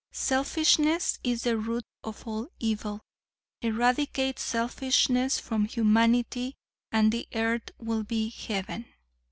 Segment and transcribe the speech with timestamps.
[0.13, 3.01] "Selfishness is the root of all evil;
[3.61, 6.55] eradicate selfishness from humanity
[6.91, 8.87] and the earth will be heaven.